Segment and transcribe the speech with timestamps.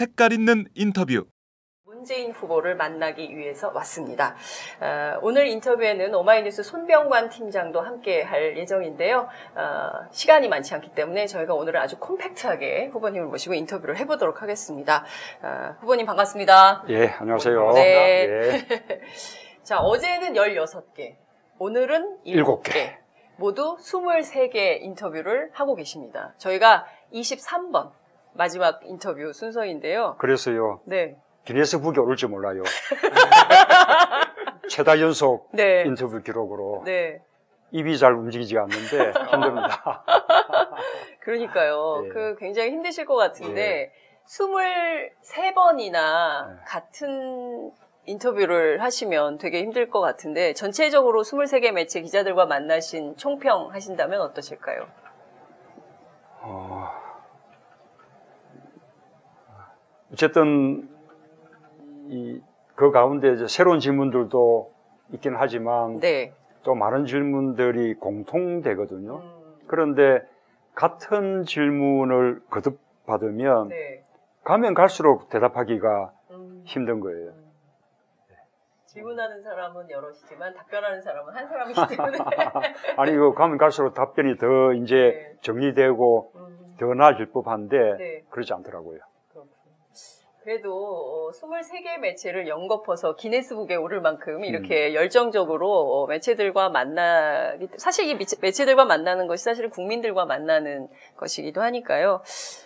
[0.00, 1.26] 색깔 있는 인터뷰
[1.84, 4.34] 문재인 후보를 만나기 위해서 왔습니다.
[4.80, 9.28] 어, 오늘 인터뷰에는 오마이뉴스 손병관 팀장도 함께 할 예정인데요.
[9.54, 15.04] 어, 시간이 많지 않기 때문에 저희가 오늘은 아주 콤팩트하게 후보님을 모시고 인터뷰를 해보도록 하겠습니다.
[15.42, 16.84] 어, 후보님 반갑습니다.
[16.88, 17.72] 예, 안녕하세요.
[17.74, 17.82] 네.
[17.82, 18.66] 예.
[19.62, 21.16] 자, 어제는 16개,
[21.58, 22.72] 오늘은 일곱 7개.
[22.72, 22.98] 개.
[23.36, 26.32] 모두 23개 인터뷰를 하고 계십니다.
[26.38, 27.99] 저희가 23번
[28.40, 30.16] 마지막 인터뷰 순서인데요.
[30.16, 31.14] 그래서요, 네.
[31.44, 32.62] 기네스북에 오를지 몰라요.
[34.70, 35.82] 최다 연속 네.
[35.82, 37.20] 인터뷰 기록으로 네.
[37.70, 40.02] 입이 잘 움직이지 않는데 힘듭니다.
[41.20, 42.04] 그러니까요.
[42.06, 42.08] 예.
[42.08, 43.92] 그 굉장히 힘드실 것 같은데,
[44.26, 46.54] 23번이나 네.
[46.66, 47.70] 같은
[48.06, 54.86] 인터뷰를 하시면 되게 힘들 것 같은데, 전체적으로 23개 매체 기자들과 만나신 총평 하신다면 어떠실까요?
[56.40, 56.99] 어,
[60.12, 60.88] 어쨌든
[62.08, 62.40] 이,
[62.74, 64.72] 그 가운데 이제 새로운 질문들도
[65.12, 66.32] 있긴 하지만 네.
[66.62, 69.16] 또 많은 질문들이 공통되거든요.
[69.16, 70.22] 음, 그런데
[70.74, 74.04] 같은 질문을 거듭 받으면 네.
[74.44, 77.30] 가면 갈수록 대답하기가 음, 힘든 거예요.
[77.30, 77.50] 음.
[78.86, 82.18] 질문하는 사람은 여럿이지만 답변하는 사람은 한 사람이기 때문에.
[82.98, 85.36] 아니 이거 가면 갈수록 답변이 더 이제 네.
[85.42, 88.24] 정리되고 음, 더 나아질 법한데 네.
[88.30, 88.98] 그렇지 않더라고요.
[90.42, 98.14] 그래도 어, 23개 매체를 연거퍼서 기네스북에 오를 만큼 이렇게 열정적으로 어, 매체들과 만나기 사실 이
[98.16, 102.22] 매체- 매체들과 만나는 것이 사실은 국민들과 만나는 것이기도 하니까요.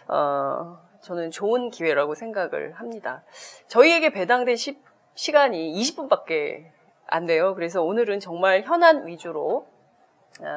[0.08, 3.24] 어, 저는 좋은 기회라고 생각을 합니다.
[3.66, 4.78] 저희에게 배당된 시,
[5.14, 6.66] 시간이 20분밖에
[7.06, 7.54] 안 돼요.
[7.54, 9.73] 그래서 오늘은 정말 현안 위주로 아,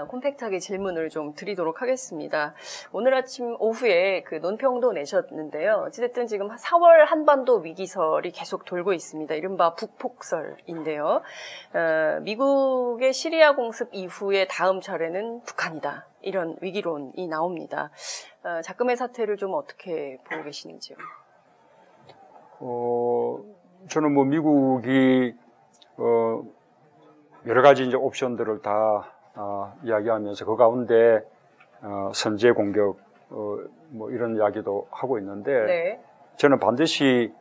[0.07, 2.53] 콤팩트하게 질문을 좀 드리도록 하겠습니다.
[2.91, 5.83] 오늘 아침 오후에 그 논평도 내셨는데요.
[5.88, 9.35] 어찌됐든 지금 4월 한반도 위기설이 계속 돌고 있습니다.
[9.35, 11.21] 이른바 북폭설인데요.
[11.73, 16.07] 어, 미국의 시리아 공습 이후에 다음 차례는 북한이다.
[16.21, 17.91] 이런 위기론이 나옵니다.
[18.44, 20.97] 어, 작금의 사태를 좀 어떻게 보고 계시는지요?
[22.59, 23.38] 어,
[23.89, 25.35] 저는 뭐 미국이
[25.97, 26.44] 어,
[27.45, 31.22] 여러 가지 이제 옵션들을 다 아, 이야기하면서 그 가운데
[31.81, 32.98] 어, 선제 공격
[33.30, 33.58] 어,
[33.90, 36.02] 뭐 이런 이야기도 하고 있는데 네.
[36.38, 37.34] 저는 반드시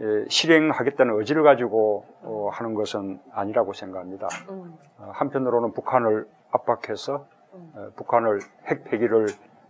[0.00, 4.26] 예, 실행하겠다는 의지를 가지고 어, 하는 것은 아니라고 생각합니다.
[4.50, 7.72] 음, 어, 한편으로는 북한을 압박해서 음.
[7.76, 9.26] 어, 북한을 핵 폐기를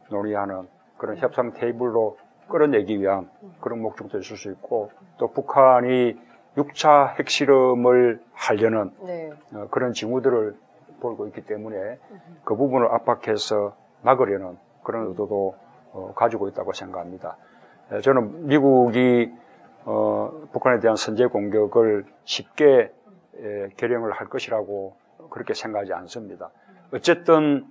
[0.08, 0.66] 논의하는
[0.96, 2.16] 그런 협상 테이블로
[2.48, 3.28] 끌어내기 위한
[3.60, 6.18] 그런 목적도 있을 수 있고 또 북한이
[6.56, 9.30] 6차 핵실험을 하려는 네.
[9.52, 10.56] 어, 그런 징후들을
[11.00, 11.98] 보이고 있기 때문에
[12.44, 15.54] 그 부분을 압박해서 막으려는 그런 의도도
[15.92, 17.36] 어, 가지고 있다고 생각합니다.
[17.92, 19.32] 에, 저는 미국이
[19.84, 22.92] 어, 북한에 대한 선제 공격을 쉽게
[23.36, 24.96] 에, 결행을 할 것이라고
[25.30, 26.50] 그렇게 생각하지 않습니다.
[26.92, 27.66] 어쨌든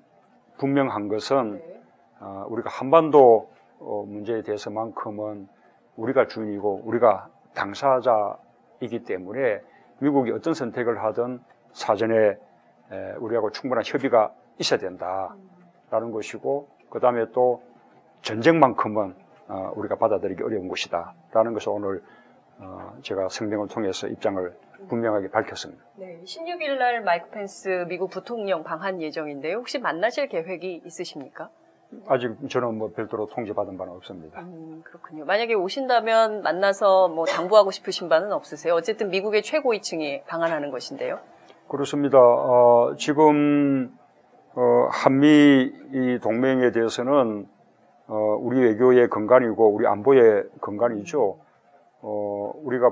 [0.57, 1.81] 분명한 것은 네.
[2.19, 5.47] 어, 우리가 한반도 어, 문제에 대해서만큼은
[5.97, 9.61] 우리가 주인이고 우리가 당사자이기 때문에
[9.99, 11.39] 미국이 어떤 선택을 하든
[11.73, 12.37] 사전에 에,
[13.19, 17.61] 우리하고 충분한 협의가 있어야 된다라는 것이고 그 다음에 또
[18.21, 19.15] 전쟁만큼은
[19.47, 22.01] 어, 우리가 받아들이기 어려운 것이다라는 것을 오늘
[22.59, 24.55] 어, 제가 성명을 통해서 입장을
[24.87, 25.83] 분명하게 밝혔습니다.
[25.95, 29.57] 네, 16일 날 마이크 펜스 미국 부통령 방한 예정인데요.
[29.57, 31.49] 혹시 만나실 계획이 있으십니까?
[32.07, 34.41] 아직 저는 뭐 별도로 통지받은 바는 없습니다.
[34.41, 35.25] 음, 그렇군요.
[35.25, 38.73] 만약에 오신다면 만나서 뭐 당부하고 싶으신 바는 없으세요?
[38.73, 41.19] 어쨌든 미국의 최고위층이 방한하는 것인데요.
[41.73, 42.19] 그렇습니다.
[42.19, 43.91] 어, 지금
[44.53, 47.47] 어, 한미 이 동맹에 대해서는
[48.05, 51.35] 어, 우리 외교의 근간이고 우리 안보의 근간이죠.
[52.01, 52.91] 어, 우리가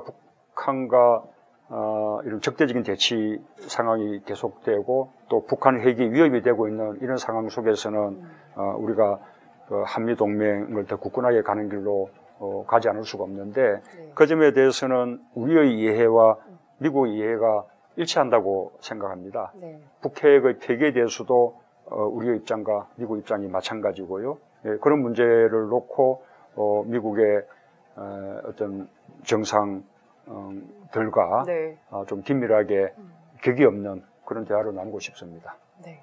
[0.55, 1.23] 북한과
[1.69, 8.23] 어, 이런 적대적인 대치 상황이 계속되고 또 북한 핵이 위협이 되고 있는 이런 상황 속에서는
[8.55, 9.19] 어, 우리가
[9.67, 14.11] 그 한미 동맹을 더 굳건하게 가는 길로 어, 가지 않을 수가 없는데 네.
[14.15, 16.37] 그 점에 대해서는 우리의 이해와
[16.79, 17.65] 미국의 이해가
[17.95, 19.51] 일치한다고 생각합니다.
[19.55, 19.81] 네.
[20.01, 24.37] 북핵의 폐기에 대해서도 어, 우리의 입장과 미국 입장이 마찬가지고요.
[24.65, 26.23] 예, 그런 문제를 놓고
[26.55, 27.43] 어, 미국의
[27.95, 28.89] 어, 어떤
[29.23, 29.83] 정상들과
[31.45, 31.77] 네.
[31.89, 32.93] 어, 좀 긴밀하게
[33.43, 35.57] 격이 없는 그런 대화를 나누고 싶습니다.
[35.83, 36.01] 네.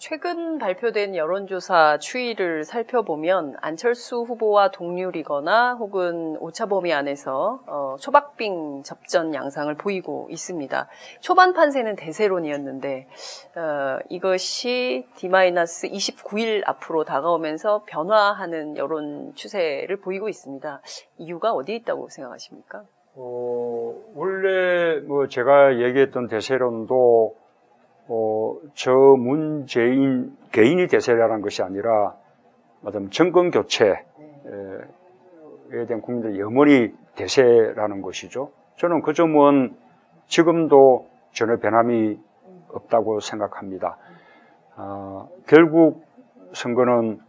[0.00, 9.74] 최근 발표된 여론조사 추이를 살펴보면 안철수 후보와 동률이거나 혹은 오차범위 안에서 어, 초박빙 접전 양상을
[9.74, 10.88] 보이고 있습니다.
[11.20, 13.08] 초반 판세는 대세론이었는데
[13.56, 20.80] 어, 이것이 D-29일 앞으로 다가오면서 변화하는 여론 추세를 보이고 있습니다.
[21.18, 22.84] 이유가 어디에 있다고 생각하십니까?
[23.16, 27.39] 어, 원래 뭐 제가 얘기했던 대세론도
[28.12, 32.16] 어, 저 문재인 개인이 대세라는 것이 아니라
[32.80, 33.94] 말하자면 정권 교체에
[35.86, 38.50] 대한 국민들의 염원이 대세라는 것이죠.
[38.78, 39.76] 저는 그 점은
[40.26, 42.18] 지금도 전혀 변함이
[42.72, 43.96] 없다고 생각합니다.
[44.74, 46.04] 아, 결국
[46.52, 47.20] 선거는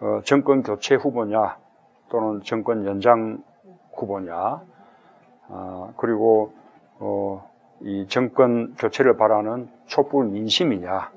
[0.00, 1.56] 어, 정권 교체 후보냐
[2.10, 3.42] 또는 정권 연장
[3.94, 4.62] 후보냐
[5.48, 6.52] 아, 그리고
[7.00, 7.51] 어,
[7.84, 11.10] 이 정권 교체를 바라는 촛불 민심이냐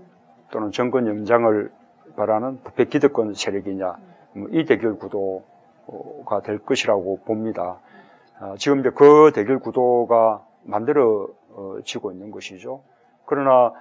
[0.50, 1.72] 또는 정권 연장을
[2.16, 3.96] 바라는 부패 기득권 세력이냐
[4.34, 7.80] 뭐이 대결 구도가 될 것이라고 봅니다.
[8.40, 12.82] 아, 지금 이제 그 대결 구도가 만들어지고 있는 것이죠.
[13.26, 13.72] 그러나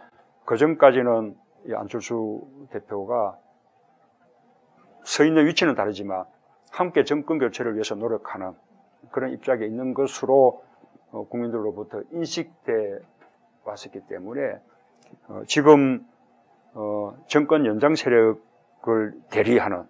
[0.45, 1.37] 그 전까지는
[1.67, 3.37] 이 안철수 대표가
[5.03, 6.25] 서 있는 위치는 다르지만
[6.71, 8.53] 함께 정권 교체를 위해서 노력하는
[9.11, 10.74] 그런 입장에 있는 것으로 어,
[11.23, 12.99] 국민들로부터 인식돼
[13.65, 14.59] 왔었기 때문에
[15.29, 16.07] 어, 지금
[16.75, 19.85] 어, 정권 연장 세력을 대리하는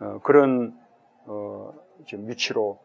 [0.00, 0.76] 어, 그런
[1.26, 1.72] 어,
[2.06, 2.78] 지금 위치로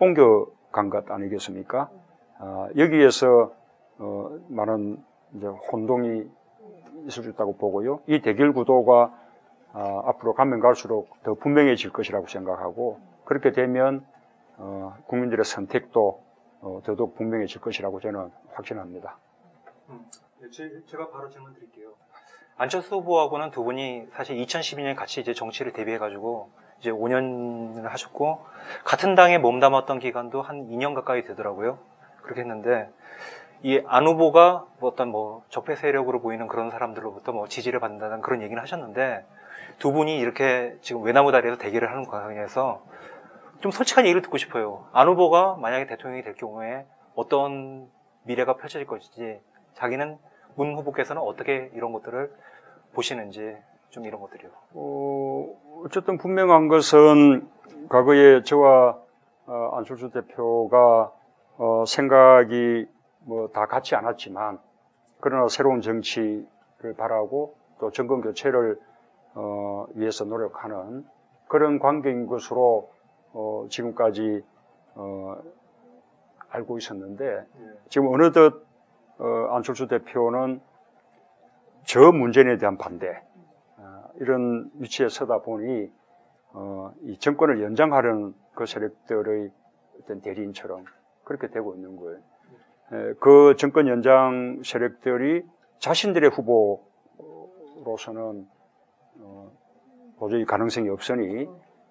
[0.00, 1.90] 옮겨간 것 아니겠습니까?
[2.38, 3.52] 아, 여기에서
[3.98, 5.02] 어, 많은
[5.34, 6.24] 이제 혼동이
[7.06, 8.00] 있을 수 있다고 보고요.
[8.06, 9.12] 이 대결 구도가
[9.72, 14.04] 아, 앞으로 가면 갈수록 더 분명해질 것이라고 생각하고 그렇게 되면
[14.56, 16.20] 어, 국민들의 선택도
[16.60, 19.16] 어, 더더욱 분명해질 것이라고 저는 확신합니다.
[20.40, 21.94] 네, 제, 제가 바로 질문 드릴게요.
[22.56, 26.50] 안철수 후보하고는 두 분이 사실 2012년에 같이 이제 정치를 대비해가지고
[26.80, 28.44] 이제 5년을 하셨고
[28.84, 31.78] 같은 당에 몸담았던 기간도 한 2년 가까이 되더라고요.
[32.22, 32.90] 그렇게 했는데
[33.62, 38.42] 이 안 후보가 뭐 어떤 뭐 적폐 세력으로 보이는 그런 사람들로부터 뭐 지지를 받는다는 그런
[38.42, 39.24] 얘기를 하셨는데
[39.78, 42.82] 두 분이 이렇게 지금 외나무 다리에서 대결을 하는 과정에서
[43.60, 44.86] 좀 솔직한 얘기를 듣고 싶어요.
[44.92, 47.88] 안 후보가 만약에 대통령이 될 경우에 어떤
[48.24, 49.40] 미래가 펼쳐질 것인지
[49.74, 50.18] 자기는
[50.54, 52.32] 문 후보께서는 어떻게 이런 것들을
[52.94, 53.56] 보시는지
[53.90, 54.50] 좀 이런 것들이요.
[54.74, 57.48] 어, 어쨌든 분명한 것은
[57.88, 58.98] 과거에 저와
[59.46, 61.12] 어, 안철수 대표가
[61.56, 62.86] 어, 생각이
[63.20, 64.58] 뭐 다 같지 않았지만
[65.20, 68.78] 그러나 새로운 정치를 바라고 또 정권 교체를
[69.34, 71.04] 어, 위해서 노력하는
[71.48, 72.90] 그런 관계인 것으로
[73.32, 74.44] 어, 지금까지
[74.94, 75.36] 어,
[76.50, 77.46] 알고 있었는데
[77.88, 78.66] 지금 어느덧
[79.18, 80.60] 어, 안철수 대표는
[81.84, 83.22] 저 문재인에 대한 반대
[83.76, 85.90] 어, 이런 위치에 서다 보니
[86.52, 89.50] 어, 이 정권을 연장하려는 그 세력들의
[90.00, 90.84] 어떤 대리인처럼
[91.24, 92.18] 그렇게 되고 있는 거예요.
[92.92, 95.44] 에, 그 정권 연장 세력들이
[95.78, 96.30] 자신들의
[97.84, 98.48] 후보로서는
[99.20, 99.50] 어,
[100.18, 101.48] 도저히 가능성이 없으니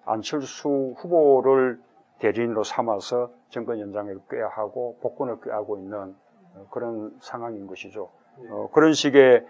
[0.08, 1.80] 안철수 후보를
[2.18, 6.14] 대리인으로 삼아서 정권 연장을 꾀하고 복권을 꾀하고 있는
[6.54, 8.10] 어, 그런 상황인 것이죠.
[8.50, 9.46] 어, 그런 식의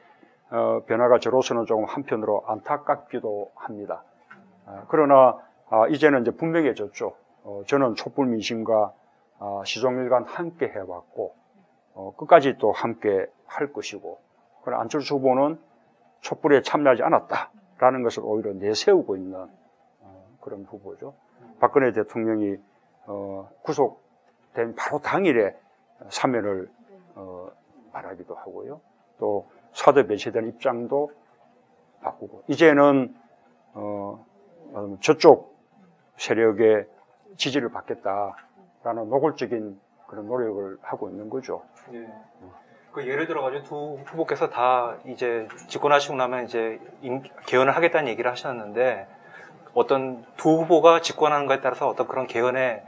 [0.51, 4.03] 어, 변화가 저로서는 조금 한편으로 안타깝기도 합니다.
[4.67, 5.39] 아, 그러나
[5.71, 7.15] 아, 이제는 이제 분명해졌죠.
[7.45, 8.93] 어, 저는 촛불 민심과
[9.41, 11.35] 아, 시종일관 함께 해왔고
[11.95, 14.19] 어, 끝까지 또 함께 할 것이고
[14.65, 15.59] 그러나 안철수 후보는
[16.21, 19.49] 촛불에 참여하지 않았다라는 것을 오히려 내세우고 있는 어,
[20.49, 21.15] 그런 후보죠.
[21.61, 22.57] 박근혜 대통령이
[23.07, 25.55] 어, 구속된 바로 당일에
[26.09, 26.71] 사면을
[27.15, 27.49] 어,
[27.93, 28.81] 말하기도 하고요.
[29.19, 31.13] 또 사드 배치된 입장도
[32.01, 33.15] 바꾸고 이제는
[33.75, 34.25] 어,
[34.73, 35.57] 어, 저쪽
[36.17, 36.87] 세력의
[37.37, 41.63] 지지를 받겠다라는 노골적인 그런 노력을 하고 있는 거죠.
[41.93, 42.09] 예.
[42.93, 49.07] 그 예를 들어가지고 두 후보께서 다 이제 집권하시고 나면 이제 임- 개헌을 하겠다는 얘기를 하셨는데
[49.75, 52.83] 어떤 두 후보가 집권하는 것에 따라서 어떤 그런 개헌의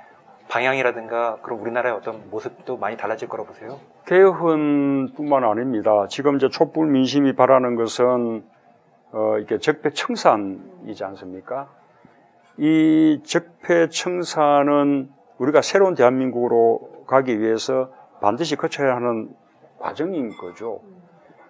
[0.49, 3.79] 방향이라든가 그런 우리나라의 어떤 모습도 많이 달라질 거라고 보세요.
[4.07, 6.07] 개헌뿐만 아닙니다.
[6.09, 8.45] 지금 이제 촛불 민심이 바라는 것은
[9.13, 11.69] 어, 이게 적폐 청산이지 않습니까?
[12.57, 19.31] 이 적폐 청산은 우리가 새로운 대한민국으로 가기 위해서 반드시 거쳐야 하는
[19.79, 20.81] 과정인 거죠.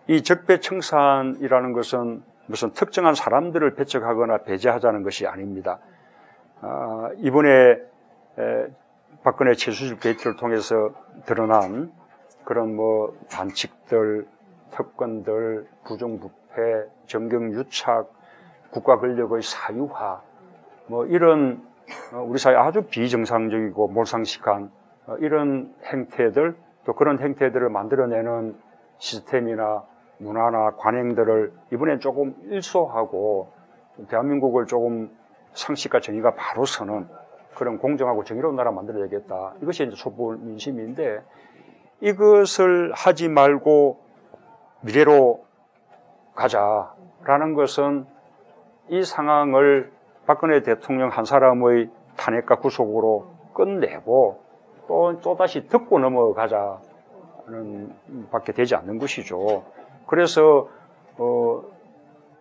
[0.07, 5.79] 이 적폐 청산이라는 것은 무슨 특정한 사람들을 배척하거나 배제하자는 것이 아닙니다.
[6.61, 8.67] 아, 이번에 에,
[9.23, 10.91] 박근혜 최수실 게이트를 통해서
[11.27, 11.93] 드러난
[12.45, 14.27] 그런 뭐 반칙들,
[14.73, 18.11] 특권들, 부정부패, 정경유착,
[18.73, 20.21] 국가 권력의 사유화,
[20.87, 21.63] 뭐 이런
[22.13, 24.73] 어, 우리 사회 아주 비정상적이고 몰상식한
[25.07, 28.57] 어, 이런 행태들 또 그런 행태들을 만들어내는
[28.99, 29.85] 시스템이나
[30.21, 33.53] 문화나 관행들을 이번엔 조금 일소하고
[34.09, 35.11] 대한민국을 조금
[35.55, 37.09] 상식과 정의가 바로 서는
[37.55, 39.55] 그런 공정하고 정의로운 나라 만들어야겠다.
[39.63, 41.23] 이것이 이제 촛불 민심인데
[42.01, 43.99] 이것을 하지 말고
[44.83, 45.45] 미래로
[46.35, 48.07] 가자라는 것은
[48.89, 49.93] 이 상황을
[50.27, 54.43] 박근혜 대통령 한 사람의 탄핵과 구속으로 끝내고
[54.87, 56.81] 또, 또 다시 듣고 넘어가자는
[58.31, 59.65] 밖에 되지 않는 것이죠.
[60.11, 60.69] 그래서,
[61.19, 61.63] 어,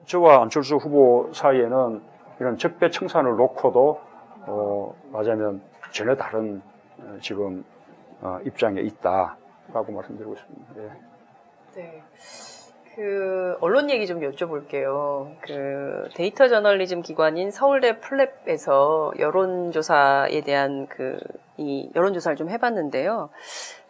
[0.06, 2.02] 저와 안철수 후보 사이에는
[2.40, 4.02] 이런 적폐청산을 놓고도,
[4.48, 5.62] 어, 맞으면
[5.92, 6.64] 전혀 다른
[6.98, 7.64] 어, 지금
[8.22, 10.74] 어, 입장에 있다라고 말씀드리고 싶습니다.
[10.78, 10.92] 예.
[11.76, 12.04] 네.
[13.00, 15.32] 그 언론 얘기 좀 여쭤볼게요.
[15.42, 21.18] 그 데이터 저널리즘 기관인 서울대 플랩에서 여론조사에 대한 그
[21.60, 23.30] 이 여론조사를 좀 해봤는데요.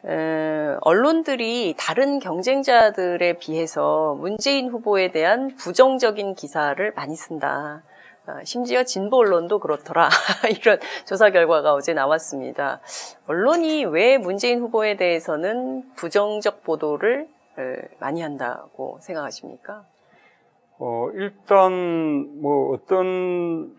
[0.06, 7.84] 에, 언론들이 다른 경쟁자들에 비해서 문재인 후보에 대한 부정적인 기사를 많이 쓴다.
[8.26, 10.10] 아, 심지어 진보 언론도 그렇더라.
[10.60, 12.80] 이런 조사 결과가 어제 나왔습니다.
[13.28, 17.39] 언론이 왜 문재인 후보에 대해서는 부정적 보도를 에,
[18.00, 19.86] 많이 한다고 생각하십니까?
[20.78, 23.76] 어, 일단, 뭐, 어떤,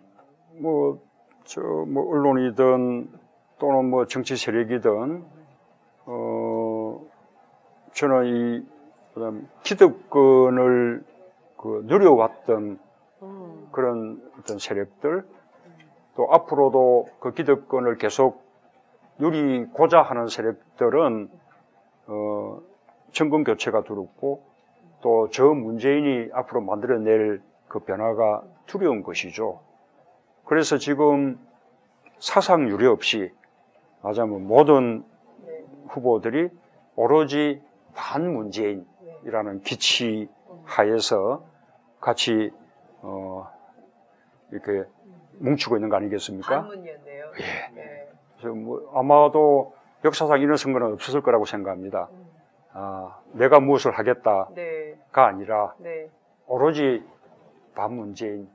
[0.58, 1.00] 뭐,
[1.44, 3.10] 저, 뭐, 언론이든
[3.58, 5.24] 또는 뭐 정치 세력이든,
[6.06, 7.00] 어,
[7.92, 8.66] 저는 이,
[9.14, 11.04] 그다음 기득권을
[11.56, 12.78] 그 누려왔던
[13.22, 15.26] 음, 그런 어떤 세력들,
[16.16, 18.42] 또 앞으로도 그 기득권을 계속
[19.18, 21.30] 누리고자 하는 세력들은,
[22.06, 22.60] 어,
[23.12, 24.42] 정권 교체가 두렵고,
[25.02, 29.60] 또 저 문재인이 앞으로 만들어낼 그 변화가 두려운 것이죠.
[30.44, 31.38] 그래서 지금
[32.18, 33.32] 사상 유례 없이,
[34.02, 35.04] 맞아면 모든
[35.46, 35.64] 네.
[35.88, 36.50] 후보들이
[36.96, 37.62] 오로지
[37.94, 40.28] 반문재인이라는 기치
[40.64, 41.44] 하에서
[42.00, 42.52] 같이,
[43.02, 43.48] 어,
[44.50, 44.84] 이렇게
[45.38, 46.62] 뭉치고 있는 거 아니겠습니까?
[46.62, 47.24] 반문이었네요.
[47.40, 47.74] 예.
[47.74, 48.08] 네.
[48.38, 49.74] 그래서 뭐 아마도
[50.04, 52.08] 역사상 이런 선거는 없었을 거라고 생각합니다.
[52.74, 54.98] 음, 아, 내가 무엇을 하겠다가 네.
[55.12, 56.10] 아니라 네.
[56.46, 57.04] 오로지
[57.74, 58.48] 반문재인이라는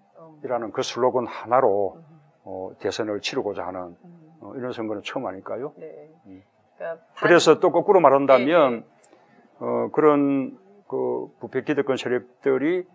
[0.68, 5.74] 음, 그 슬로건 하나로 음, 어, 대선을 치르고자 하는 음, 어, 이런 선거는 처음 아닐까요?
[5.78, 6.10] 네.
[6.26, 6.44] 음.
[6.78, 8.86] 그러니까 반- 그래서 또 거꾸로 말한다면 네,
[9.60, 10.58] 어, 그런
[10.88, 12.86] 그 부패 기득권 세력들이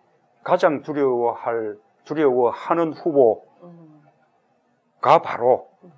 [0.44, 4.02] 가장 두려워할 두려워하는 후보가 음,
[5.22, 5.92] 바로 음,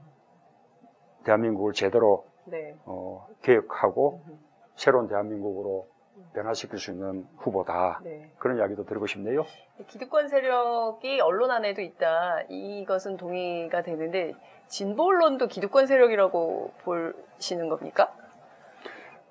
[1.24, 2.74] 대한민국을 제대로 네.
[2.86, 4.38] 어, 개혁하고 음,
[4.76, 5.86] 새로운 대한민국으로
[6.34, 8.00] 변화시킬 수 있는 후보다.
[8.04, 8.30] 네.
[8.38, 9.44] 그런 이야기도 드리고 싶네요.
[9.88, 12.42] 기득권 세력이 언론 안에도 있다.
[12.48, 14.34] 이것은 동의가 되는데
[14.66, 18.14] 진보 언론도 기득권 세력이라고 보시는 겁니까?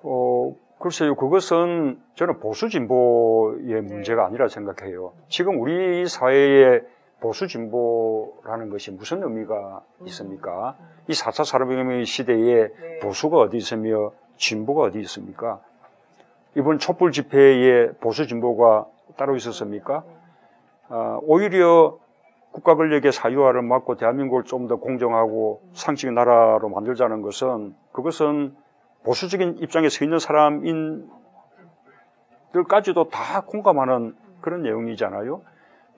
[0.02, 5.12] 어, 글쎄요, 그것은 저는 보수 진보의 문제가 아니라 생각해요.
[5.28, 6.80] 지금 우리 사회에
[7.20, 10.76] 보수 진보라는 것이 무슨 의미가 있습니까?
[11.08, 12.98] 이 4차 산업혁명 시대에 네.
[13.00, 15.60] 보수가 어디 있으며 진보가 어디 있습니까?
[16.56, 20.02] 이번 촛불 집회에 보수 진보가 따로 있었습니까?
[20.88, 21.96] 아, 오히려
[22.50, 28.54] 국가 권력의 사유화를 막고 대한민국을 좀 더 공정하고 상식의 나라로 만들자는 것은 그것은
[29.04, 31.08] 보수적인 입장에 서 있는 사람인들까지도
[33.10, 35.40] 다 공감하는 그런 내용이잖아요.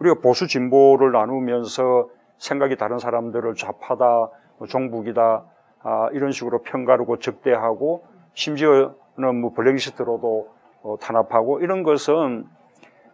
[0.00, 2.08] 우리가 보수 진보를 나누면서
[2.38, 5.44] 생각이 다른 사람들을 좌파다, 뭐 종북이다,
[5.82, 12.46] 아, 이런 식으로 평가하고 적대하고 심지어는 뭐 블랙리스트로도 어, 탄압하고 이런 것은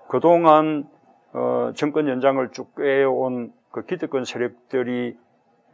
[0.09, 0.89] 그동안
[1.33, 5.17] 어, 정권 연장을 쭉 꿰어온 그 기득권 세력들이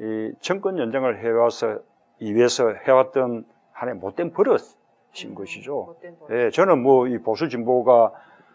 [0.01, 1.79] 이 정권 연장을 해와서
[2.19, 5.85] 이위해서 해왔던 하나의 못된 버릇인 것이죠.
[5.87, 6.31] 못된 법.
[6.33, 8.13] 예, 저는 뭐 이 보수 진보가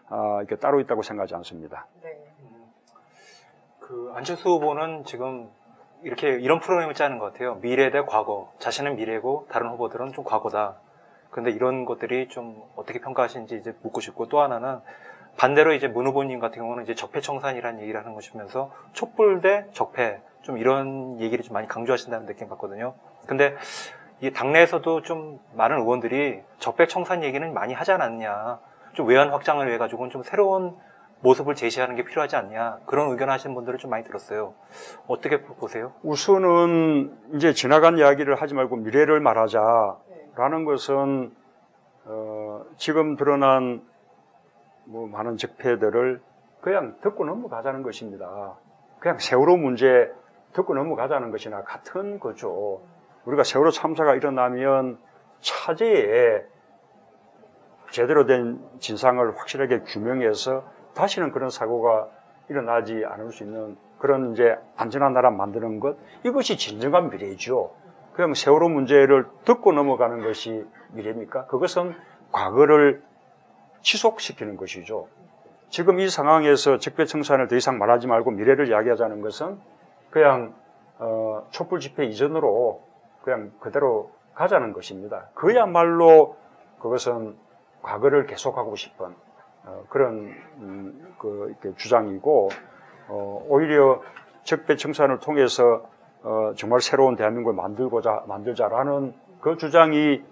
[0.08, 1.86] 아, 이렇게 따로 있다고 생각하지 않습니다.
[2.02, 2.18] 네.
[3.80, 5.50] 그 안철수 후보는 지금
[6.02, 7.56] 이렇게 이런 프로그램을 짜는 것 같아요.
[7.60, 8.52] 미래 대 과거.
[8.58, 10.76] 자신은 미래고 다른 후보들은 좀 과거다.
[11.30, 14.80] 그런데 이런 것들이 좀 어떻게 평가하시는지 이제 묻고 싶고 또 하나는
[15.36, 20.58] 반대로 이제 문 후보님 같은 경우는 이제 적폐청산이라는 얘기를 하는 것이면서 촛불 대 적폐 좀
[20.58, 22.94] 이런 얘기를 좀 많이 강조하신다는 느낌 받거든요.
[23.26, 23.54] 근데
[24.20, 28.58] 이 당내에서도 좀 많은 의원들이 적폐청산 얘기는 많이 하지 않았냐.
[28.92, 30.76] 좀 외연 확장을 위해 가지고는 좀 새로운
[31.22, 34.54] 모습을 제시하는 게 필요하지 않냐 그런 의견 하시는 분들을 좀 많이 들었어요.
[35.06, 35.92] 어떻게 보세요?
[36.02, 41.32] 우선은 이제 지나간 이야기를 하지 말고 미래를 말하자라는 것은
[42.04, 43.82] 어, 지금 드러난
[44.84, 46.20] 뭐 많은 적폐들을
[46.60, 48.54] 그냥 듣고 넘어가자는 것입니다.
[48.98, 50.12] 그냥 세월호 문제
[50.52, 52.82] 듣고 넘어가자는 것이나 같은 거죠.
[53.24, 54.98] 우리가 세월호 참사가 일어나면
[55.40, 56.44] 차제에
[57.90, 62.08] 제대로 된 진상을 확실하게 규명해서 다시는 그런 사고가
[62.48, 67.72] 일어나지 않을 수 있는 그런 이제 안전한 나라 만드는 것 이것이 진정한 미래죠.
[68.14, 71.46] 그냥 세월호 문제를 듣고 넘어가는 것이 미래입니까?
[71.46, 71.94] 그것은
[72.30, 73.02] 과거를
[73.80, 75.08] 지속시키는 것이죠.
[75.68, 79.58] 지금 이 상황에서 적폐청산을 더 이상 말하지 말고 미래를 이야기하자는 것은
[80.10, 80.54] 그냥
[80.98, 82.82] 어, 촛불 집회 이전으로
[83.22, 85.28] 그냥 그대로 가자는 것입니다.
[85.34, 86.36] 그야말로
[86.80, 87.36] 그것은
[87.80, 89.14] 과거를 계속하고 싶은 어,
[89.88, 92.48] 그런 음, 그 이렇게 주장이고
[93.08, 94.02] 어, 오히려
[94.44, 95.88] 적폐 청산을 통해서
[96.22, 100.22] 어, 정말 새로운 대한민국을 만들고자 만들자라는 그 주장이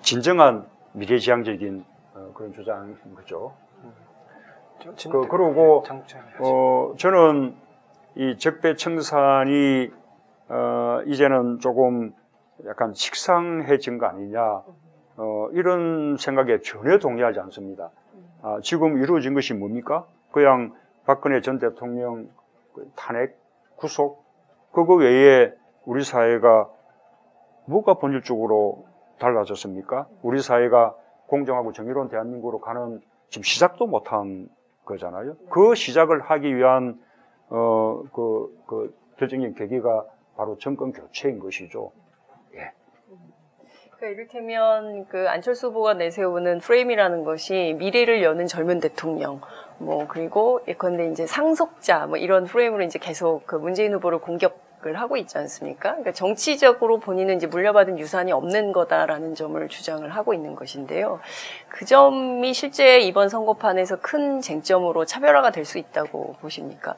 [0.00, 3.54] 진정한 미래지향적인 어, 그런 주장인 거죠.
[5.10, 5.84] 그, 그러고,
[6.40, 7.54] 어, 저는
[8.16, 9.90] 이 적폐 청산이,
[10.48, 12.12] 어, 이제는 조금
[12.66, 14.62] 약간 식상해진 거 아니냐,
[15.16, 17.90] 어, 이런 생각에 전혀 동의하지 않습니다.
[18.42, 20.06] 아, 지금 이루어진 것이 뭡니까?
[20.32, 20.74] 그냥
[21.06, 22.28] 박근혜 전 대통령
[22.74, 23.38] 그 탄핵,
[23.76, 24.24] 구속,
[24.72, 25.52] 그거 외에
[25.84, 26.68] 우리 사회가
[27.66, 28.86] 뭐가 본질적으로
[29.18, 30.08] 달라졌습니까?
[30.22, 30.96] 우리 사회가
[31.26, 34.48] 공정하고 정의로운 대한민국으로 가는 지금 시작도 못한
[34.84, 35.36] 거잖아요.
[35.48, 37.00] 그 시작을 하기 위한
[37.48, 40.04] 어, 그, 그 결정적인 계기가
[40.36, 41.92] 바로 정권 교체인 것이죠.
[44.02, 49.40] 그러니까 이를테면 그 안철수 후보가 내세우는 프레임이라는 것이 미래를 여는 젊은 대통령,
[49.78, 54.98] 뭐 그리고 예컨대 이제 상속자 뭐 이런 프레임으로 이제 계속 그 문재인 후보를 공격 을
[54.98, 55.90] 하고 있지 않습니까?
[55.90, 61.20] 그러니까 정치적으로 본인은 이제 물려받은 유산이 없는 거다라는 점을 주장을 하고 있는 것인데요.
[61.68, 66.96] 그 점이 실제 이번 선거판에서 큰 쟁점으로 차별화가 될 수 있다고 보십니까?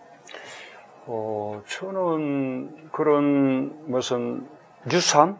[1.05, 4.49] 어, 저는 그런 무슨
[4.91, 5.37] 유산,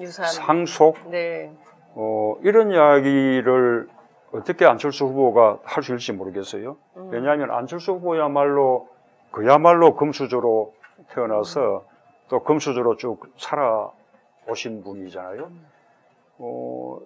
[0.00, 0.26] 유산.
[0.26, 1.52] 상속, 네.
[1.94, 3.88] 어, 이런 이야기를
[4.32, 6.76] 어떻게 안철수 후보가 할 수 있을지 모르겠어요.
[6.96, 7.10] 음.
[7.10, 8.88] 왜냐하면 안철수 후보야말로
[9.30, 10.74] 그야말로 금수저로
[11.10, 11.84] 태어나서
[12.28, 15.50] 또 금수저로 쭉 살아오신 분이잖아요.
[16.38, 16.98] 어,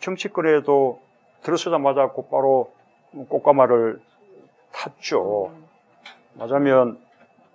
[0.00, 1.00] 정치권에도
[1.42, 2.72] 들어서자마자 곧바로
[3.28, 4.00] 꽃가마를
[4.72, 5.52] 탔죠.
[6.34, 6.98] 맞으면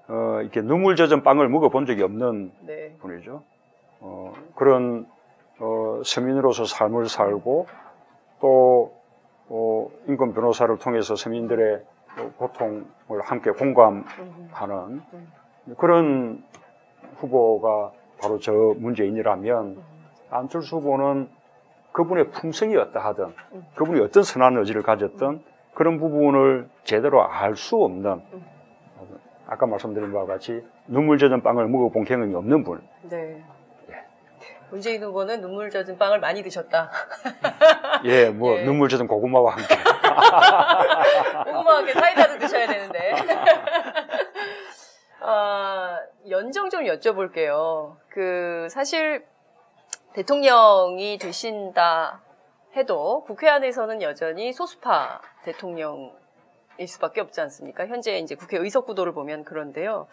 [0.09, 2.95] 어, 이렇게 눈물 젖은 빵을 먹어본 적이 없는 네.
[2.99, 3.43] 분이죠.
[3.99, 5.07] 어, 그런
[5.59, 7.67] 어, 서민으로서 삶을 살고
[8.39, 8.93] 또
[9.49, 11.83] 어, 인권 변호사를 통해서 서민들의
[12.19, 15.01] 어, 고통을 함께 공감하는
[15.77, 16.43] 그런
[17.17, 19.81] 후보가 바로 저 문재인이라면
[20.29, 21.29] 안철수 후보는
[21.91, 23.33] 그분의 품성이 어떠하든
[23.75, 25.41] 그분이 어떤 선한 의지를 가졌든
[25.73, 28.21] 그런 부분을 제대로 알 수 없는
[29.47, 32.81] 아까 말씀드린 바와 같이 눈물 젖은 빵을 먹어본 경험이 없는 분.
[33.03, 33.41] 네.
[34.69, 36.91] 문재인 후보는 눈물 젖은 빵을 많이 드셨다.
[38.03, 38.63] 예, 뭐 예.
[38.63, 39.75] 눈물 젖은 고구마와 함께.
[41.45, 43.13] 고구마하게 사이다도 드셔야 되는데.
[45.21, 45.99] 아,
[46.29, 47.95] 연정 좀 여쭤볼게요.
[48.09, 49.25] 그, 사실,
[50.13, 52.21] 대통령이 되신다
[52.75, 56.11] 해도 국회 안에서는 여전히 소수파 대통령
[56.77, 57.87] 일 수밖에 없지 않습니까?
[57.87, 60.07] 현재 이제 국회 의석 구도를 보면 그런데요.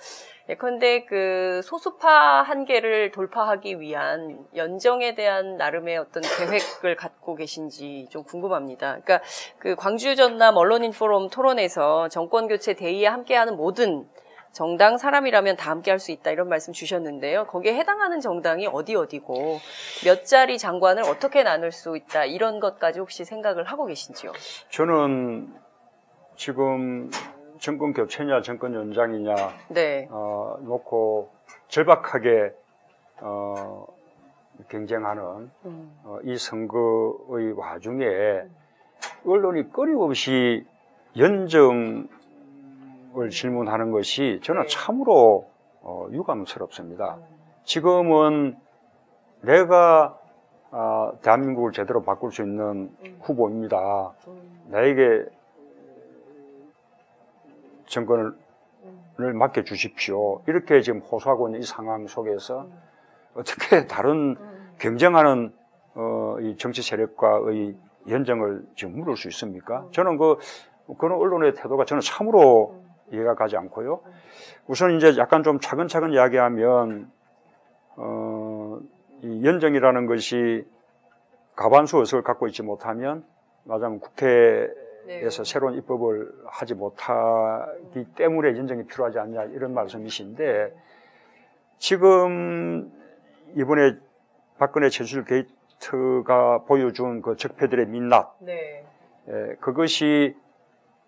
[0.49, 8.99] 예컨대 그 소수파 한계를 돌파하기 위한 연정에 대한 나름의 어떤 계획을 갖고 계신지 좀 궁금합니다.
[9.05, 9.21] 그러니까
[9.59, 14.09] 그 광주 전남 언론인 포럼 토론에서 정권 교체 대의에 함께하는 모든
[14.53, 17.47] 정당 사람이라면 다 함께 할 수 있다 이런 말씀 주셨는데요.
[17.47, 19.59] 거기에 해당하는 정당이 어디 어디고
[20.05, 24.33] 몇 자리 장관을 어떻게 나눌 수 있다 이런 것까지 혹시 생각을 하고 계신지요?
[24.71, 25.53] 저는
[26.37, 27.11] 지금
[27.59, 29.35] 정권 교체냐 정권 연장이냐
[29.69, 30.09] 네.
[30.11, 31.31] 어, 놓고
[31.69, 32.53] 절박하게
[33.21, 33.87] 어,
[34.69, 38.43] 경쟁하는 음, 어, 이 선거의 와중에
[39.27, 40.67] 언론이 끊임없이
[41.17, 42.09] 연정을
[43.31, 44.69] 질문하는 것이 저는 네.
[44.69, 45.49] 참으로
[45.81, 47.19] 어, 유감스럽습니다.
[47.65, 48.57] 지금은
[49.43, 50.19] 내가
[50.77, 54.13] 아, 대한민국을 제대로 바꿀 수 있는 후보입니다.
[54.27, 55.25] 음, 나에게
[57.95, 58.35] 정권을
[59.35, 60.43] 맡겨 주십시오.
[60.49, 62.69] 이렇게 지금 호소하고 있는 이 상황 속에서
[63.35, 64.37] 어떻게 다른
[64.79, 65.53] 경쟁하는
[65.95, 67.77] 어, 이 정치 세력과의
[68.09, 69.87] 연정을 지금 물을 수 있습니까?
[69.93, 70.39] 저는 그
[70.99, 74.01] 그런 언론의 태도가 저는 참으로 이해가 가지 않고요.
[74.67, 77.11] 우선 이제 약간 좀 차근차근 이야기하면
[77.97, 78.81] 어,
[79.23, 80.67] 이 연정이라는 것이
[81.55, 83.25] 가반수 의석을 갖고 있지 못하면
[83.65, 84.69] 말하자면 국회
[85.07, 85.53] 에서 네.
[85.53, 90.75] 새로운 입법을 하지 못하기 때문에 연정이 필요하지 않냐 이런 말씀이신데
[91.79, 92.91] 지금
[93.55, 93.97] 이번에
[94.59, 98.85] 박근혜 최수일 게이트가 보여준 그 적폐들의 민낯 네.
[99.29, 100.37] 에, 그것이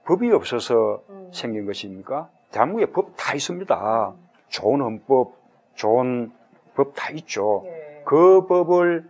[0.04, 1.30] 법이 없어서 음.
[1.32, 2.28] 생긴 것입니까?
[2.52, 4.14] 대한민국에 법 다 있습니다.
[4.48, 5.34] 좋은 헌법,
[5.74, 6.30] 좋은
[6.74, 7.62] 법 다 있죠.
[7.64, 8.02] 네.
[8.04, 9.08] 그 법을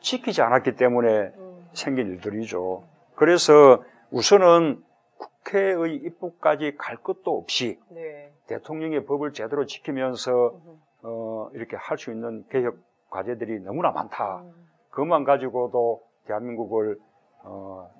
[0.00, 1.66] 지키지 않았기 때문에 음.
[1.74, 2.82] 생긴 일들이죠.
[3.14, 4.82] 그래서 우선은
[5.16, 8.30] 국회의 입법까지 갈 것도 없이 네.
[8.46, 10.80] 대통령의 법을 제대로 지키면서 음.
[11.02, 12.76] 어, 이렇게 할 수 있는 개혁
[13.10, 14.42] 과제들이 너무나 많다.
[14.42, 14.52] 음.
[14.90, 16.98] 그것만 가지고도 대한민국을
[17.42, 17.90] 어,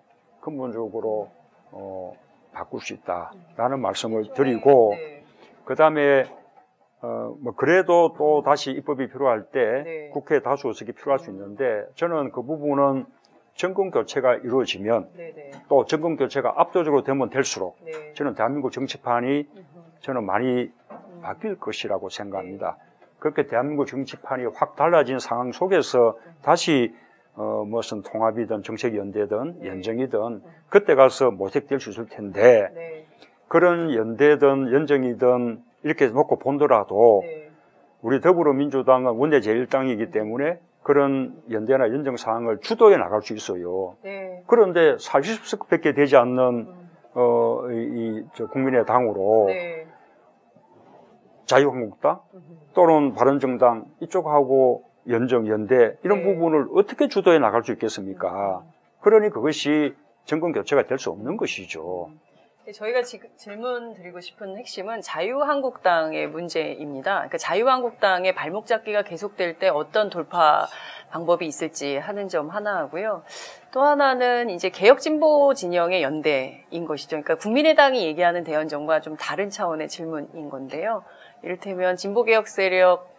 [0.42, 1.30] 근본적으로
[1.70, 2.12] 어,
[2.52, 5.22] 바꿀 수 있다라는 말씀을 드리고 네.
[5.64, 6.24] 그 다음에
[7.00, 10.10] 어, 뭐 그래도 또 다시 입법이 필요할 때 네.
[10.10, 13.06] 국회 다수 의석이 필요할 수 있는데 저는 그 부분은
[13.54, 15.32] 정권 교체가 이루어지면 네.
[15.34, 15.50] 네.
[15.68, 18.12] 또 정권 교체가 압도적으로 되면 될수록 네.
[18.14, 19.66] 저는 대한민국 정치판이 음.
[20.00, 20.70] 저는 많이
[21.22, 22.76] 바뀔 것이라고 생각합니다.
[23.18, 26.94] 그렇게 대한민국 정치판이 확 달라진 상황 속에서 다시
[27.34, 29.68] 어, 무슨 통합이든 정책연대든 네.
[29.68, 33.06] 연정이든 그때 가서 모색될 수 있을 텐데 네.
[33.48, 37.50] 그런 연대든 연정이든 이렇게 놓고 본더라도 네.
[38.02, 43.96] 우리 더불어민주당은 원내 제1당이기 때문에 그런 연대나 연정 사항을 주도해 나갈 수 있어요.
[44.02, 44.42] 네.
[44.46, 46.90] 그런데 40석밖에 되지 않는 음.
[47.14, 49.86] 어, 이, 이, 저 국민의 당으로 네.
[51.46, 52.40] 자유한국당 음.
[52.74, 56.24] 또는 바른정당 이쪽하고 연정, 연대 이런 네.
[56.24, 58.62] 부분을 어떻게 주도해 나갈 수 있겠습니까?
[59.00, 62.10] 그러니 그것이 정권 교체가 될 수 없는 것이죠.
[62.64, 67.14] 네, 저희가 지금 질문 드리고 싶은 핵심은 자유한국당의 문제입니다.
[67.14, 70.68] 그러니까 자유한국당의 발목 잡기가 계속될 때 어떤 돌파
[71.10, 73.24] 방법이 있을지 하는 점 하나 하고요.
[73.72, 77.20] 또 하나는 이제 개혁진보 진영의 연대인 것이죠.
[77.20, 81.02] 그러니까 국민의당이 얘기하는 대연정과 좀 다른 차원의 질문인 건데요.
[81.42, 83.10] 이를테면 진보개혁 세력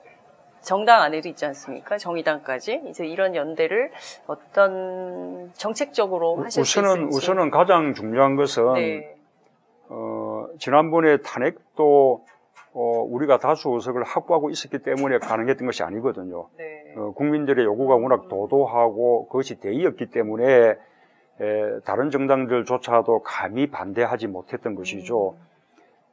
[0.62, 1.98] 정당 안에도 있지 않습니까?
[1.98, 3.92] 정의당까지 이제 이런 연대를
[4.28, 7.18] 어떤 정책적으로 하실 수 우선은 있을지.
[7.18, 9.13] 우선은 가장 중요한 것은 네.
[9.94, 12.26] 어, 지난번에 탄핵도
[12.74, 16.48] 어, 우리가 다수 의석을 확보하고 있었기 때문에 가능했던 것이 아니거든요.
[16.58, 16.94] 네.
[16.98, 25.36] 어, 국민들의 요구가 워낙 도도하고 그것이 대의였기 때문에 에, 다른 정당들조차도 감히 반대하지 못했던 것이죠.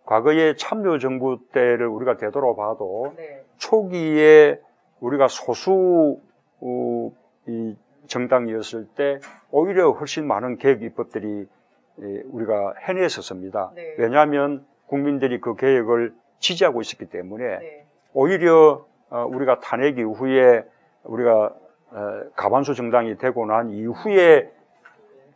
[0.05, 3.43] 과거에 참여정부 때를 우리가 되돌아봐도 네.
[3.57, 4.61] 초기에
[5.01, 6.21] 우리가 소수
[6.61, 7.13] 어,
[7.47, 11.60] 이 정당이었을 때 오히려 훨씬 많은 개혁 입법들이 예,
[11.99, 13.73] 우리가 해냈었습니다.
[13.75, 13.95] 네.
[13.99, 17.87] 왜냐하면 국민들이 그 개혁을 지지하고 있었기 때문에 네.
[18.13, 20.65] 오히려 어, 우리가 탄핵 이후에
[21.05, 21.55] 우리가
[21.93, 24.51] 어, 가반수 정당이 되고 난 이후에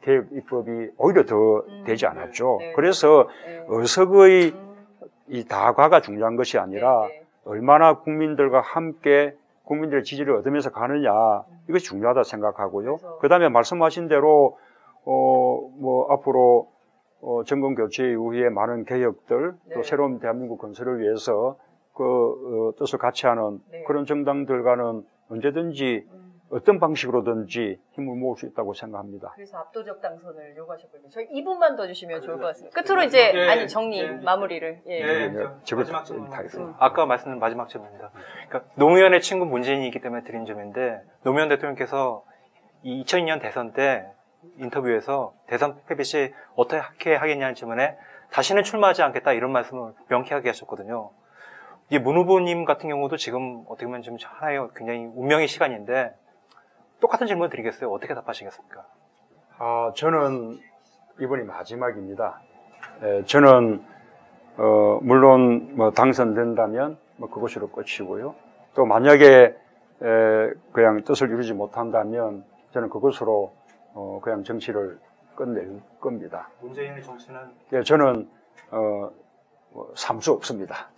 [0.02, 2.58] 개혁 입법이 오히려 더 음, 되지 않았죠.
[2.60, 2.72] 네.
[2.74, 3.64] 그래서 네.
[3.68, 4.74] 의석의 음,
[5.28, 7.24] 이 다과가 중요한 것이 아니라 네, 네.
[7.44, 11.10] 얼마나 국민들과 함께 국민들의 지지를 얻으면서 가느냐
[11.68, 12.98] 이것이 중요하다 생각하고요.
[13.20, 14.58] 그 다음에 말씀하신 대로
[15.06, 16.68] 어 뭐 앞으로
[17.20, 19.74] 어 정권 교체 이후에 많은 개혁들 네.
[19.74, 21.56] 또 새로운 대한민국 건설을 위해서
[21.94, 23.82] 그 어, 뜻을 같이 하는 네.
[23.84, 29.32] 그런 정당들과는 언제든지 음, 어떤 방식으로든지 힘을 모을 수 있다고 생각합니다.
[29.34, 31.08] 그래서 압도적 당선을 요구하셨거든요.
[31.10, 32.80] 저희 2분만 더 주시면 좋을 것 같습니다.
[32.80, 34.08] 끝으로 이제 예, 아니 정리 예.
[34.08, 34.92] 마무리를 예.
[34.92, 35.28] 예.
[35.28, 36.28] 네, 저거 마지막 질문.
[36.30, 36.76] 다 있습니다.
[36.78, 38.10] 아까 말씀드린 마지막 질문입니다.
[38.48, 42.24] 그러니까 노무현의 친구 문재인이기 때문에 드린 점인데 노무현 대통령께서
[42.82, 44.06] 이 2002년 대선 때
[44.58, 47.96] 인터뷰에서 대선 시 어떻게 하겠냐는 질문에
[48.30, 51.10] 다시는 출마하지 않겠다 이런 말씀을 명쾌하게 하셨거든요.
[51.90, 56.14] 이 문 후보님 같은 경우도 지금 어떻게 보면 지금 하나의 굉장히 운명의 시간인데
[57.00, 57.90] 똑같은 질문 드리겠어요.
[57.92, 58.84] 어떻게 답하시겠습니까?
[59.58, 60.58] 아, 저는
[61.20, 62.40] 이번이 마지막입니다.
[63.02, 63.84] 에, 저는
[64.56, 68.34] 어, 물론 뭐 당선된다면 뭐 그것으로 끝이고요.
[68.74, 73.52] 또 만약에 에, 그냥 뜻을 이루지 못한다면 저는 그것으로
[73.94, 74.98] 어, 그냥 정치를
[75.34, 76.50] 끝낼 겁니다.
[76.60, 77.40] 문재인의 정치는
[77.72, 78.28] 예, 저는
[78.70, 79.10] 어,
[79.70, 80.90] 뭐 삼수 없습니다.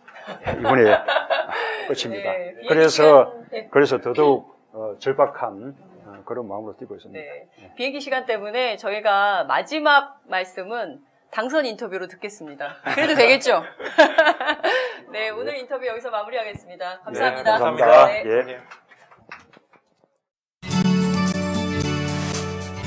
[0.47, 0.83] 예, 이번에
[1.89, 2.33] 끝입니다.
[2.33, 3.69] 네, 비행기 그래서 시간, 네.
[3.71, 7.19] 그래서 더더욱 어, 절박한 어, 그런 마음으로 뛰고 있습니다.
[7.21, 7.49] 네.
[7.77, 12.77] 비행기 시간 때문에 저희가 마지막 말씀은 당선 인터뷰로 듣겠습니다.
[12.95, 13.63] 그래도 되겠죠?
[15.13, 17.01] 네, 오늘 인터뷰 여기서 마무리하겠습니다.
[17.01, 17.59] 감사합니다.
[17.59, 18.07] 네, 감사합니다.
[18.07, 18.23] 네.
[18.53, 18.86] 예.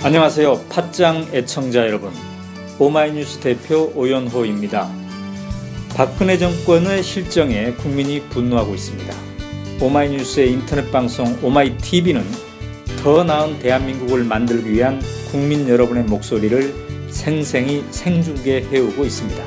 [0.01, 0.62] 안녕하세요.
[0.69, 2.13] 팟짱 애청자 여러분.
[2.79, 4.89] 오마이뉴스 대표 오연호입니다.
[5.93, 9.13] 박근혜 정권의 실정에 국민이 분노하고 있습니다.
[9.81, 12.23] 오마이뉴스의 인터넷 방송 오마이TV는
[13.03, 16.73] 더 나은 대한민국을 만들기 위한 국민 여러분의 목소리를
[17.09, 19.43] 생생히 생중계 해오고 있습니다.